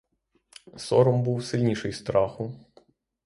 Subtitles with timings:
[0.77, 2.53] Сором був сильніший страху.